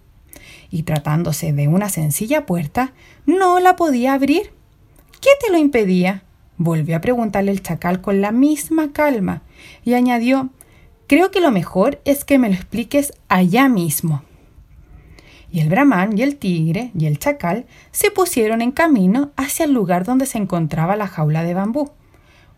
Y 0.71 0.83
tratándose 0.83 1.53
de 1.53 1.69
una 1.69 1.89
sencilla 1.89 2.47
puerta, 2.47 2.93
no 3.25 3.61
la 3.61 3.77
podía 3.77 4.15
abrir. 4.15 4.53
¿Qué 5.21 5.31
te 5.41 5.53
lo 5.53 5.59
impedía? 5.59 6.25
Volvió 6.57 6.97
a 6.97 7.01
preguntarle 7.01 7.53
el 7.53 7.63
chacal 7.63 8.01
con 8.01 8.21
la 8.21 8.33
misma 8.33 8.93
calma 8.93 9.43
y 9.85 9.95
añadió 9.95 10.51
Creo 11.07 11.31
que 11.31 11.41
lo 11.41 11.53
mejor 11.53 12.01
es 12.05 12.25
que 12.25 12.37
me 12.37 12.49
lo 12.49 12.55
expliques 12.55 13.13
allá 13.29 13.69
mismo. 13.69 14.25
Y 15.57 15.61
el 15.61 15.71
brahman 15.71 16.19
y 16.19 16.21
el 16.21 16.37
tigre 16.37 16.91
y 16.95 17.07
el 17.07 17.19
chacal 17.19 17.65
se 17.91 18.11
pusieron 18.11 18.61
en 18.61 18.73
camino 18.73 19.31
hacia 19.37 19.65
el 19.65 19.73
lugar 19.73 20.05
donde 20.05 20.27
se 20.27 20.37
encontraba 20.37 20.97
la 20.97 21.07
jaula 21.07 21.45
de 21.45 21.55
bambú. 21.55 21.93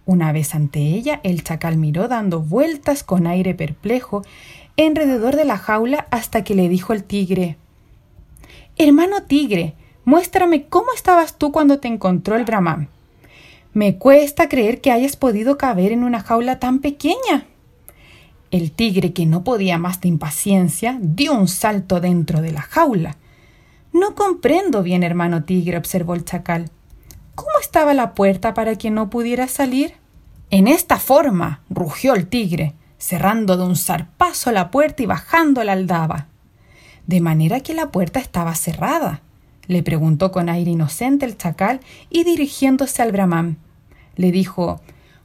Una 0.05 0.33
vez 0.33 0.52
ante 0.57 0.81
ella, 0.81 1.21
el 1.23 1.45
chacal 1.45 1.76
miró 1.76 2.09
dando 2.09 2.40
vueltas 2.40 3.05
con 3.05 3.28
aire 3.28 3.55
perplejo 3.55 4.25
alrededor 4.76 5.37
de 5.37 5.45
la 5.45 5.59
jaula 5.59 6.09
hasta 6.11 6.43
que 6.43 6.57
le 6.57 6.69
dijo 6.69 6.93
el 6.93 7.05
tigre 7.05 7.57
Hermano 8.76 9.23
tigre, 9.23 9.75
muéstrame 10.05 10.64
cómo 10.64 10.88
estabas 10.93 11.38
tú 11.38 11.52
cuando 11.52 11.78
te 11.78 11.87
encontró 11.87 12.35
el 12.35 12.45
brahman. 12.45 12.88
Me 13.75 13.97
cuesta 13.97 14.49
creer 14.49 14.81
que 14.81 14.90
hayas 14.90 15.14
podido 15.17 15.57
caber 15.57 15.93
en 15.93 16.02
una 16.02 16.19
jaula 16.19 16.59
tan 16.59 16.81
pequeña. 16.81 17.47
El 18.50 18.73
tigre, 18.73 19.12
que 19.12 19.26
no 19.26 19.45
podía 19.45 19.78
más 19.78 20.00
de 20.00 20.09
impaciencia, 20.09 20.99
dio 21.00 21.35
un 21.35 21.49
salto 21.49 22.00
dentro 22.00 22.40
de 22.40 22.52
la 22.52 22.62
jaula. 22.62 23.17
No 23.93 24.14
comprendo 24.14 24.83
bien, 24.83 25.02
hermano 25.02 25.45
tigre, 25.45 25.76
observó 25.76 26.14
el 26.14 26.25
chacal. 26.25 26.71
¿Cómo 27.35 27.50
estaba 27.61 27.95
la 27.95 28.14
puerta 28.14 28.55
para 28.55 28.76
que 28.76 28.90
no 28.90 29.11
pudiera 29.11 29.49
salir? 29.49 29.95
En 30.50 30.67
esta 30.67 30.99
forma, 30.99 31.61
rugió 31.69 32.14
el 32.14 32.26
tigre, 32.26 32.75
cerrando 32.97 33.57
de 33.57 33.64
un 33.64 33.76
zarpazo 33.76 34.50
la 34.50 34.71
puerta 34.71 35.02
y 35.02 35.07
bajando 35.07 35.62
la 35.62 35.73
aldaba. 35.73 36.26
De 37.07 37.21
manera 37.21 37.61
que 37.61 37.75
la 37.75 37.90
puerta 37.90 38.19
estaba 38.19 38.55
cerrada, 38.55 39.23
le 39.67 39.83
preguntó 39.83 40.33
con 40.33 40.49
aire 40.49 40.71
inocente 40.71 41.26
el 41.26 41.37
chacal 41.37 41.81
y 42.11 42.25
dirigiéndose 42.25 43.02
al 43.02 43.12
brahman. 43.12 43.59
Le 44.17 44.33
dijo 44.33 44.81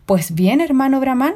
Pues 0.06 0.36
bien, 0.36 0.62
hermano 0.62 1.00
brahman, 1.00 1.36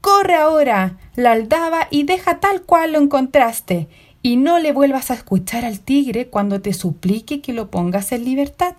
corre 0.00 0.34
ahora, 0.34 0.96
la 1.16 1.32
aldaba 1.32 1.88
y 1.90 2.04
deja 2.04 2.40
tal 2.40 2.62
cual 2.62 2.92
lo 2.92 2.98
encontraste, 2.98 3.88
y 4.22 4.36
no 4.36 4.58
le 4.58 4.72
vuelvas 4.72 5.10
a 5.10 5.14
escuchar 5.14 5.64
al 5.64 5.80
tigre 5.80 6.28
cuando 6.28 6.60
te 6.60 6.72
suplique 6.72 7.40
que 7.40 7.52
lo 7.52 7.70
pongas 7.70 8.12
en 8.12 8.24
libertad. 8.24 8.76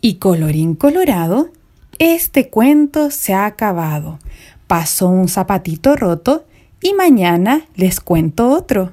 Y 0.00 0.14
colorín 0.14 0.74
colorado, 0.74 1.50
este 1.98 2.48
cuento 2.48 3.10
se 3.10 3.34
ha 3.34 3.46
acabado. 3.46 4.18
Pasó 4.66 5.08
un 5.08 5.28
zapatito 5.28 5.96
roto 5.96 6.44
y 6.80 6.94
mañana 6.94 7.66
les 7.74 8.00
cuento 8.00 8.50
otro. 8.50 8.92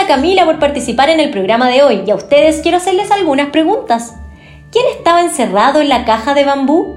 A 0.00 0.08
Camila 0.08 0.44
por 0.44 0.58
participar 0.58 1.08
en 1.08 1.20
el 1.20 1.30
programa 1.30 1.68
de 1.68 1.84
hoy 1.84 2.02
y 2.04 2.10
a 2.10 2.16
ustedes 2.16 2.62
quiero 2.62 2.78
hacerles 2.78 3.12
algunas 3.12 3.50
preguntas. 3.50 4.14
¿Quién 4.72 4.84
estaba 4.96 5.20
encerrado 5.20 5.80
en 5.80 5.88
la 5.88 6.04
caja 6.04 6.34
de 6.34 6.44
bambú? 6.44 6.96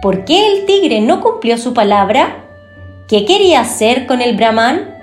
¿Por 0.00 0.24
qué 0.24 0.46
el 0.46 0.64
tigre 0.64 1.02
no 1.02 1.20
cumplió 1.20 1.58
su 1.58 1.74
palabra? 1.74 2.46
¿Qué 3.08 3.26
quería 3.26 3.60
hacer 3.60 4.06
con 4.06 4.22
el 4.22 4.36
brahman? 4.36 4.96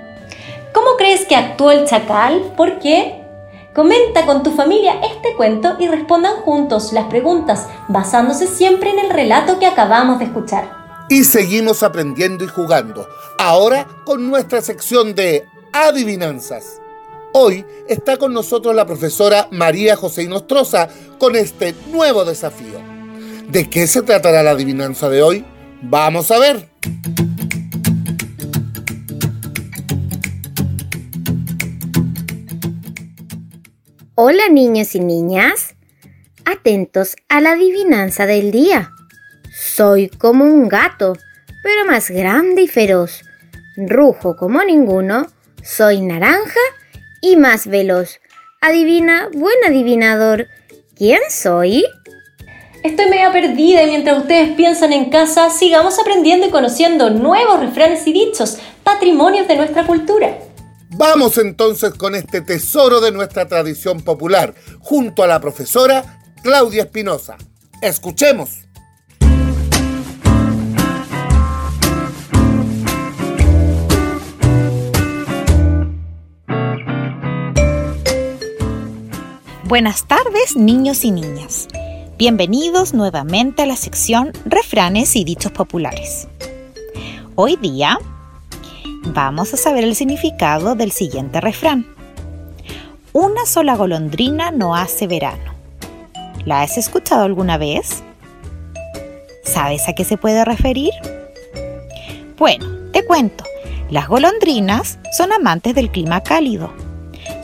¿Cómo 0.74 0.96
crees 0.98 1.26
que 1.26 1.36
actuó 1.36 1.70
el 1.70 1.84
chacal? 1.84 2.42
¿Por 2.56 2.80
qué? 2.80 3.22
Comenta 3.72 4.26
con 4.26 4.42
tu 4.42 4.50
familia 4.50 4.94
este 5.02 5.36
cuento 5.36 5.76
y 5.78 5.86
respondan 5.86 6.36
juntos 6.38 6.92
las 6.92 7.04
preguntas 7.04 7.68
basándose 7.86 8.48
siempre 8.48 8.90
en 8.90 8.98
el 8.98 9.10
relato 9.10 9.60
que 9.60 9.66
acabamos 9.66 10.18
de 10.18 10.24
escuchar. 10.24 10.70
Y 11.08 11.22
seguimos 11.22 11.84
aprendiendo 11.84 12.42
y 12.42 12.48
jugando, 12.48 13.06
ahora 13.38 13.86
con 14.04 14.28
nuestra 14.28 14.60
sección 14.60 15.14
de 15.14 15.46
adivinanzas. 15.72 16.80
Hoy 17.32 17.64
está 17.88 18.16
con 18.16 18.32
nosotros 18.32 18.74
la 18.74 18.86
profesora 18.86 19.48
María 19.50 19.96
José 19.96 20.22
Inostroza 20.22 20.88
con 21.18 21.36
este 21.36 21.74
nuevo 21.90 22.24
desafío. 22.24 22.80
¿De 23.50 23.68
qué 23.68 23.86
se 23.86 24.02
tratará 24.02 24.42
la 24.42 24.52
adivinanza 24.52 25.10
de 25.10 25.22
hoy? 25.22 25.44
Vamos 25.82 26.30
a 26.30 26.38
ver. 26.38 26.68
Hola 34.14 34.48
niños 34.48 34.94
y 34.94 35.00
niñas, 35.00 35.76
atentos 36.44 37.14
a 37.28 37.40
la 37.40 37.52
adivinanza 37.52 38.26
del 38.26 38.50
día. 38.50 38.90
Soy 39.54 40.08
como 40.08 40.44
un 40.44 40.68
gato, 40.68 41.14
pero 41.62 41.84
más 41.84 42.10
grande 42.10 42.62
y 42.62 42.68
feroz. 42.68 43.22
Rujo 43.76 44.34
como 44.36 44.64
ninguno 44.64 45.26
soy 45.62 46.00
naranja 46.00 46.60
y 47.20 47.36
más 47.36 47.66
veloz. 47.66 48.20
Adivina, 48.60 49.28
buen 49.32 49.56
adivinador, 49.66 50.48
¿quién 50.96 51.20
soy? 51.30 51.84
Estoy 52.82 53.10
media 53.10 53.32
perdida 53.32 53.82
y 53.82 53.88
mientras 53.88 54.18
ustedes 54.18 54.54
piensan 54.56 54.92
en 54.92 55.10
casa, 55.10 55.50
sigamos 55.50 55.98
aprendiendo 55.98 56.46
y 56.46 56.50
conociendo 56.50 57.10
nuevos 57.10 57.60
refranes 57.60 58.06
y 58.06 58.12
dichos, 58.12 58.58
patrimonios 58.84 59.48
de 59.48 59.56
nuestra 59.56 59.86
cultura. 59.86 60.38
Vamos 60.90 61.38
entonces 61.38 61.92
con 61.94 62.14
este 62.14 62.40
tesoro 62.40 63.00
de 63.00 63.12
nuestra 63.12 63.46
tradición 63.46 64.00
popular, 64.02 64.54
junto 64.80 65.22
a 65.22 65.26
la 65.26 65.40
profesora 65.40 66.20
Claudia 66.42 66.84
Espinosa. 66.84 67.36
Escuchemos. 67.82 68.67
Buenas 79.68 80.06
tardes, 80.06 80.56
niños 80.56 81.04
y 81.04 81.10
niñas. 81.10 81.68
Bienvenidos 82.16 82.94
nuevamente 82.94 83.64
a 83.64 83.66
la 83.66 83.76
sección 83.76 84.32
Refranes 84.46 85.14
y 85.14 85.24
Dichos 85.24 85.52
Populares. 85.52 86.26
Hoy 87.34 87.56
día 87.56 87.98
vamos 89.08 89.52
a 89.52 89.58
saber 89.58 89.84
el 89.84 89.94
significado 89.94 90.74
del 90.74 90.90
siguiente 90.90 91.42
refrán. 91.42 91.86
Una 93.12 93.44
sola 93.44 93.76
golondrina 93.76 94.52
no 94.52 94.74
hace 94.74 95.06
verano. 95.06 95.52
¿La 96.46 96.62
has 96.62 96.78
escuchado 96.78 97.24
alguna 97.24 97.58
vez? 97.58 98.02
¿Sabes 99.44 99.86
a 99.86 99.92
qué 99.92 100.04
se 100.04 100.16
puede 100.16 100.46
referir? 100.46 100.94
Bueno, 102.38 102.64
te 102.94 103.04
cuento. 103.04 103.44
Las 103.90 104.08
golondrinas 104.08 104.98
son 105.14 105.30
amantes 105.30 105.74
del 105.74 105.90
clima 105.90 106.22
cálido 106.22 106.87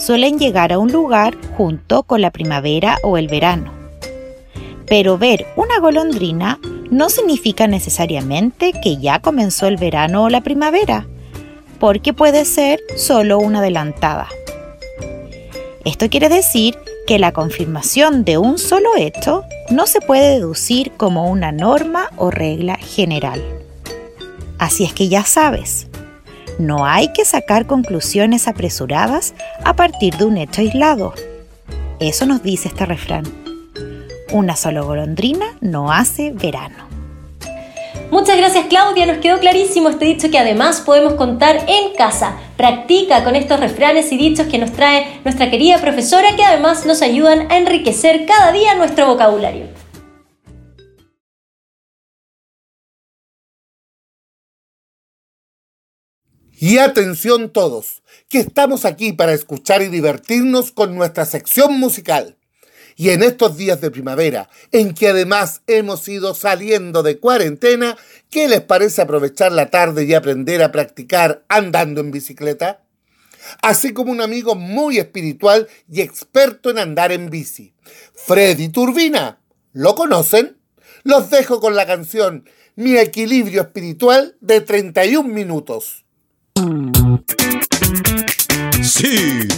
suelen 0.04 0.38
llegar 0.38 0.70
a 0.70 0.78
un 0.78 0.92
lugar 0.92 1.34
junto 1.56 2.02
con 2.02 2.20
la 2.20 2.30
primavera 2.30 2.98
o 3.02 3.16
el 3.16 3.26
verano. 3.26 3.72
Pero 4.86 5.16
ver 5.16 5.46
una 5.56 5.78
golondrina 5.80 6.58
no 6.90 7.08
significa 7.08 7.66
necesariamente 7.66 8.72
que 8.82 8.98
ya 8.98 9.20
comenzó 9.20 9.66
el 9.66 9.78
verano 9.78 10.24
o 10.24 10.28
la 10.28 10.42
primavera, 10.42 11.06
porque 11.80 12.12
puede 12.12 12.44
ser 12.44 12.80
solo 12.96 13.38
una 13.38 13.60
adelantada. 13.60 14.28
Esto 15.86 16.10
quiere 16.10 16.28
decir 16.28 16.76
que 17.06 17.18
la 17.18 17.32
confirmación 17.32 18.24
de 18.24 18.36
un 18.36 18.58
solo 18.58 18.90
hecho 18.98 19.42
no 19.70 19.86
se 19.86 20.02
puede 20.02 20.34
deducir 20.34 20.92
como 20.98 21.30
una 21.30 21.50
norma 21.50 22.10
o 22.16 22.30
regla 22.30 22.76
general. 22.76 23.42
Así 24.58 24.84
es 24.84 24.92
que 24.92 25.08
ya 25.08 25.24
sabes, 25.24 25.88
no 26.58 26.86
hay 26.86 27.12
que 27.12 27.24
sacar 27.24 27.66
conclusiones 27.66 28.48
apresuradas 28.48 29.34
a 29.64 29.74
partir 29.74 30.16
de 30.16 30.24
un 30.24 30.36
hecho 30.36 30.60
aislado. 30.60 31.14
Eso 32.00 32.26
nos 32.26 32.42
dice 32.42 32.68
este 32.68 32.86
refrán. 32.86 33.24
Una 34.32 34.56
sola 34.56 34.82
golondrina 34.82 35.46
no 35.60 35.92
hace 35.92 36.32
verano. 36.32 36.84
Muchas 38.10 38.36
gracias 38.36 38.66
Claudia, 38.68 39.06
nos 39.06 39.18
quedó 39.18 39.38
clarísimo 39.40 39.88
este 39.88 40.04
dicho 40.04 40.30
que 40.30 40.38
además 40.38 40.80
podemos 40.80 41.14
contar 41.14 41.64
en 41.66 41.94
casa. 41.96 42.36
Practica 42.56 43.24
con 43.24 43.34
estos 43.34 43.58
refranes 43.58 44.12
y 44.12 44.16
dichos 44.16 44.46
que 44.46 44.58
nos 44.58 44.72
trae 44.72 45.20
nuestra 45.24 45.50
querida 45.50 45.78
profesora 45.78 46.36
que 46.36 46.44
además 46.44 46.86
nos 46.86 47.02
ayudan 47.02 47.50
a 47.50 47.58
enriquecer 47.58 48.26
cada 48.26 48.52
día 48.52 48.74
nuestro 48.74 49.06
vocabulario. 49.06 49.83
Y 56.66 56.78
atención 56.78 57.50
todos, 57.50 58.02
que 58.30 58.38
estamos 58.38 58.86
aquí 58.86 59.12
para 59.12 59.34
escuchar 59.34 59.82
y 59.82 59.88
divertirnos 59.88 60.72
con 60.72 60.94
nuestra 60.94 61.26
sección 61.26 61.78
musical. 61.78 62.38
Y 62.96 63.10
en 63.10 63.22
estos 63.22 63.58
días 63.58 63.82
de 63.82 63.90
primavera, 63.90 64.48
en 64.72 64.94
que 64.94 65.08
además 65.08 65.60
hemos 65.66 66.08
ido 66.08 66.34
saliendo 66.34 67.02
de 67.02 67.18
cuarentena, 67.18 67.98
¿qué 68.30 68.48
les 68.48 68.62
parece 68.62 69.02
aprovechar 69.02 69.52
la 69.52 69.68
tarde 69.68 70.04
y 70.04 70.14
aprender 70.14 70.62
a 70.62 70.72
practicar 70.72 71.44
andando 71.50 72.00
en 72.00 72.10
bicicleta? 72.10 72.82
Así 73.60 73.92
como 73.92 74.10
un 74.10 74.22
amigo 74.22 74.54
muy 74.54 74.96
espiritual 74.96 75.68
y 75.86 76.00
experto 76.00 76.70
en 76.70 76.78
andar 76.78 77.12
en 77.12 77.28
bici, 77.28 77.74
Freddy 78.14 78.70
Turbina. 78.70 79.38
¿Lo 79.74 79.94
conocen? 79.94 80.56
Los 81.02 81.28
dejo 81.28 81.60
con 81.60 81.76
la 81.76 81.84
canción 81.84 82.48
Mi 82.74 82.96
equilibrio 82.96 83.60
espiritual 83.60 84.38
de 84.40 84.62
31 84.62 85.28
minutos. 85.28 86.03
Sí, 88.80 89.48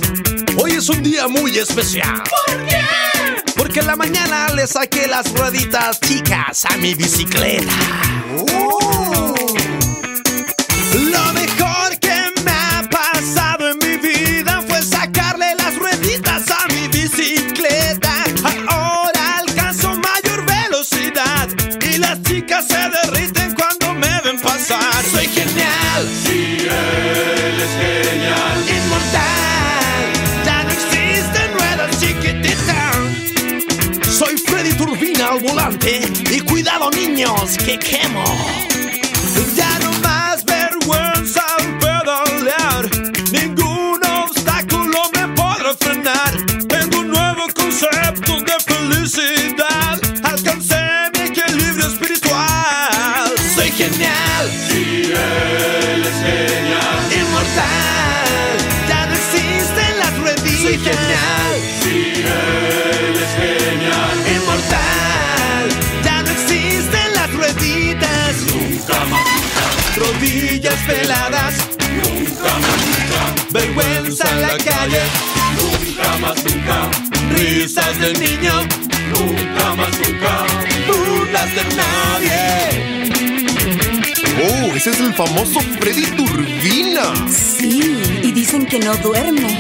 hoy 0.57 0.73
es 0.73 0.89
un 0.89 1.03
día 1.03 1.29
muy 1.29 1.59
especial. 1.59 2.23
¿Por 2.47 2.67
qué? 2.67 2.81
Porque 3.55 3.81
en 3.81 3.87
la 3.87 3.97
mañana 3.97 4.49
le 4.55 4.67
saqué 4.67 5.07
las 5.07 5.31
rueditas 5.35 6.01
chicas 6.01 6.65
a 6.65 6.75
mi 6.79 6.95
bicicleta. 6.95 7.71
Oh. 8.55 8.76
Niños, 37.17 37.57
que 37.57 37.79
quemo. 37.79 38.76
Ese 84.77 84.91
es 84.91 85.01
el 85.01 85.15
famoso 85.15 85.59
Freddy 85.81 86.05
Turbina. 86.17 87.15
Sí, 87.31 87.97
y 88.23 88.33
dicen 88.33 88.67
que 88.67 88.79
no 88.79 88.95
duerme. 88.97 89.57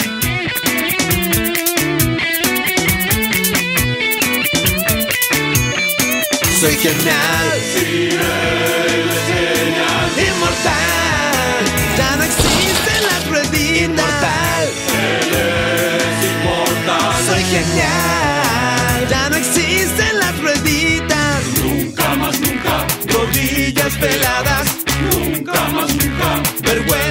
Soy 6.61 6.77
genial. 6.77 8.96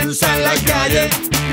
En 0.08 0.44
la 0.44 0.54
calle. 0.68 1.10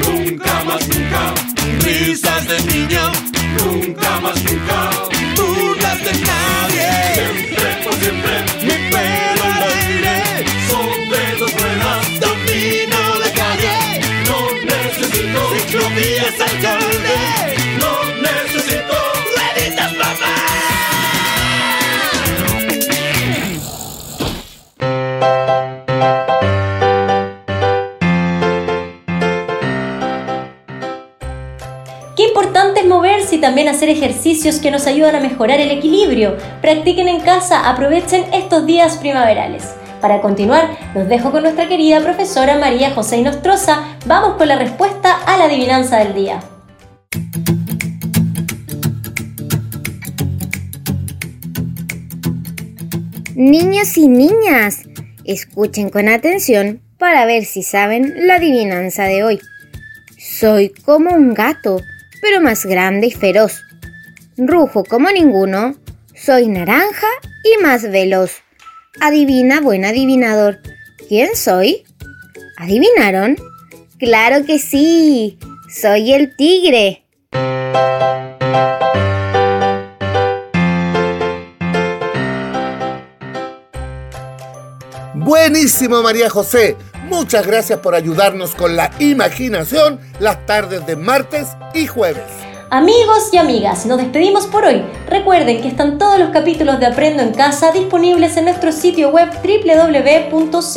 Nunca 0.06 0.62
más, 0.64 0.86
nunca. 0.88 1.34
Risas 1.80 2.46
de 2.46 2.60
niño. 2.64 3.10
Nunca 3.58 4.20
más, 4.20 4.44
nunca. 4.44 4.90
Burlas 5.36 6.04
de 6.04 6.12
nadie. 6.20 7.14
Siempre, 7.14 7.68
por 7.82 7.94
siempre. 7.94 8.44
Mi 8.60 8.90
pelo 8.90 9.44
al 9.54 9.62
aire. 9.72 10.44
Son 10.68 11.08
de 11.08 11.38
dos 11.38 11.52
ruedas. 11.54 12.20
Domino 12.20 13.00
la 13.20 13.32
calle. 13.32 14.00
No 14.26 14.38
necesito. 14.66 15.40
Ciclovías 15.56 16.38
alcalde. 16.38 17.61
Hacer 33.82 33.96
ejercicios 33.96 34.60
que 34.60 34.70
nos 34.70 34.86
ayudan 34.86 35.16
a 35.16 35.20
mejorar 35.20 35.58
el 35.58 35.72
equilibrio. 35.72 36.36
Practiquen 36.60 37.08
en 37.08 37.18
casa, 37.18 37.68
aprovechen 37.68 38.24
estos 38.32 38.64
días 38.64 38.96
primaverales. 38.98 39.64
Para 40.00 40.20
continuar, 40.20 40.70
los 40.94 41.08
dejo 41.08 41.32
con 41.32 41.42
nuestra 41.42 41.66
querida 41.66 42.00
profesora 42.00 42.58
María 42.58 42.92
José 42.92 43.16
Inostroza. 43.16 43.82
Vamos 44.06 44.36
con 44.36 44.46
la 44.46 44.56
respuesta 44.56 45.16
a 45.26 45.36
la 45.36 45.46
adivinanza 45.46 45.98
del 45.98 46.14
día. 46.14 46.40
Niños 53.34 53.98
y 53.98 54.06
niñas, 54.06 54.84
escuchen 55.24 55.90
con 55.90 56.08
atención 56.08 56.82
para 56.98 57.26
ver 57.26 57.46
si 57.46 57.64
saben 57.64 58.28
la 58.28 58.36
adivinanza 58.36 59.02
de 59.06 59.24
hoy. 59.24 59.40
Soy 60.18 60.68
como 60.68 61.10
un 61.10 61.34
gato, 61.34 61.80
pero 62.20 62.40
más 62.40 62.64
grande 62.64 63.08
y 63.08 63.10
feroz. 63.10 63.60
Rujo 64.38 64.84
como 64.84 65.10
ninguno, 65.10 65.74
soy 66.14 66.48
naranja 66.48 67.06
y 67.44 67.62
más 67.62 67.82
veloz. 67.82 68.32
Adivina, 69.00 69.60
buen 69.60 69.84
adivinador, 69.84 70.60
¿quién 71.08 71.36
soy? 71.36 71.84
¿Adivinaron? 72.56 73.36
Claro 73.98 74.46
que 74.46 74.58
sí, 74.58 75.38
soy 75.68 76.14
el 76.14 76.34
tigre. 76.34 77.04
Buenísimo 85.14 86.02
María 86.02 86.30
José. 86.30 86.76
Muchas 87.04 87.46
gracias 87.46 87.80
por 87.80 87.94
ayudarnos 87.94 88.54
con 88.54 88.76
la 88.76 88.90
imaginación 88.98 90.00
las 90.20 90.46
tardes 90.46 90.86
de 90.86 90.96
martes 90.96 91.48
y 91.74 91.86
jueves. 91.86 92.51
Amigos 92.74 93.28
y 93.32 93.36
amigas, 93.36 93.84
nos 93.84 93.98
despedimos 93.98 94.46
por 94.46 94.64
hoy. 94.64 94.82
Recuerden 95.06 95.60
que 95.60 95.68
están 95.68 95.98
todos 95.98 96.18
los 96.18 96.30
capítulos 96.30 96.80
de 96.80 96.86
Aprendo 96.86 97.22
en 97.22 97.34
Casa 97.34 97.70
disponibles 97.70 98.38
en 98.38 98.46
nuestro 98.46 98.72
sitio 98.72 99.10
web 99.10 99.28
www.seas.cl. 100.32 100.70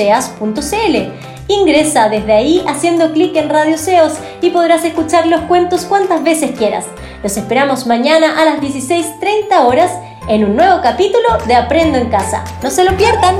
Ingresa 1.48 2.10
desde 2.10 2.34
ahí 2.34 2.62
haciendo 2.68 3.14
clic 3.14 3.38
en 3.38 3.50
Radio 3.50 3.78
Seos 3.78 4.16
y 4.42 4.50
podrás 4.50 4.84
escuchar 4.84 5.26
los 5.28 5.40
cuentos 5.44 5.86
cuantas 5.86 6.22
veces 6.22 6.52
quieras. 6.52 6.84
Los 7.24 7.38
esperamos 7.38 7.88
mañana 7.88 8.42
a 8.42 8.44
las 8.44 8.60
16.30 8.60 9.66
horas 9.66 9.94
en 10.28 10.44
un 10.44 10.58
nuevo 10.58 10.82
capítulo 10.84 11.30
de 11.48 11.56
Aprendo 11.56 11.98
en 11.98 12.10
Casa. 12.10 12.44
No 12.62 12.72
se 12.72 12.84
lo 12.84 12.98
pierdan. 12.98 13.38